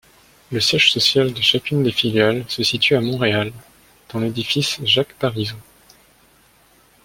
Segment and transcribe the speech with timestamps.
[0.51, 3.53] Le siège social de chacune des filiales se situe à Montréal,
[4.09, 5.57] dans l'Édifice Jacques-Parizeau.